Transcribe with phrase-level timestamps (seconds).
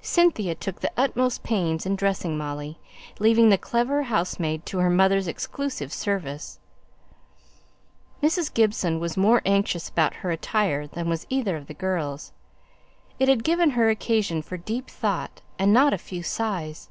[0.00, 2.80] Cynthia took the utmost pains in dressing Molly,
[3.20, 6.58] leaving the clever housemaid to her mother's exclusive service.
[8.20, 8.52] Mrs.
[8.52, 12.32] Gibson was more anxious about her attire than was either of the girls;
[13.20, 16.90] it had given her occasion for deep thought and not a few sighs.